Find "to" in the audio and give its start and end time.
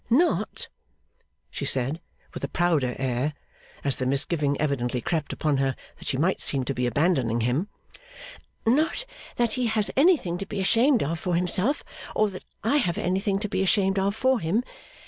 6.63-6.73, 10.39-10.47, 13.41-13.47